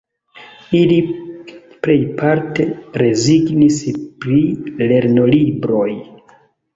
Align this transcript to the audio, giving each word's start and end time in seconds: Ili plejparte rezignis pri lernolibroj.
Ili 0.77 0.95
plejparte 1.87 2.65
rezignis 3.01 3.77
pri 4.25 4.39
lernolibroj. 4.93 5.89